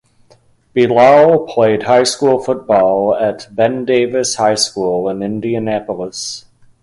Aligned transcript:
Bilal 0.73 1.45
played 1.45 1.83
high 1.83 2.01
school 2.05 2.39
football 2.41 3.13
at 3.15 3.55
Ben 3.55 3.85
Davis 3.85 4.33
High 4.37 4.55
School 4.55 5.07
in 5.07 5.21
Indianapolis. 5.21 6.45